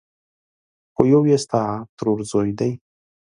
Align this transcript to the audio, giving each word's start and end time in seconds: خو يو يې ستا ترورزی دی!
خو 0.93 1.01
يو 1.13 1.21
يې 1.29 1.37
ستا 1.43 1.61
ترورزی 1.97 2.51
دی! 2.59 2.71